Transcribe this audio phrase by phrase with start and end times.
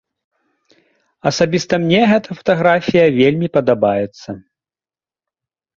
[1.31, 4.29] Асабіста мне гэта фатаграфія вельмі падабаецца.